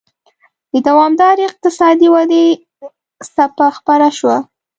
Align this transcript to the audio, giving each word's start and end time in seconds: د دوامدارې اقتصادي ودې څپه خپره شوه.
د 0.73 0.75
دوامدارې 0.87 1.43
اقتصادي 1.47 2.07
ودې 2.13 2.45
څپه 3.35 3.67
خپره 3.77 4.07
شوه. 4.17 4.37